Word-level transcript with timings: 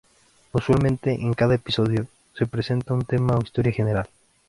Usualmente 0.53 1.11
en 1.11 1.35
cada 1.35 1.53
episodio, 1.53 2.07
se 2.33 2.47
presenta 2.47 2.95
un 2.95 3.05
tema 3.05 3.37
o 3.37 3.41
historia 3.43 3.71
general. 3.71 4.09